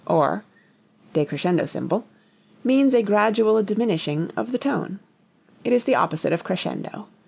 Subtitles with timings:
[0.11, 0.43] _or
[1.13, 2.03] [decrescendo symbol])
[2.63, 4.99] means a gradual diminishing of the tone.
[5.63, 7.07] It is the opposite of crescendo.